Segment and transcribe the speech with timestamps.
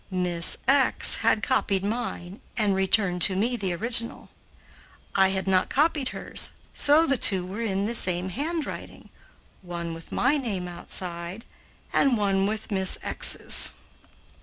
[0.09, 4.29] Miss had copied mine, and returned to me the original.
[5.13, 9.09] I had not copied hers, so the two were in the same handwriting
[9.61, 11.45] one with my name outside
[11.93, 13.73] and one with Miss 's.